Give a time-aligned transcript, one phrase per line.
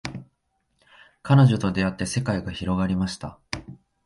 [1.21, 3.37] 彼女と出会って世界が広がりました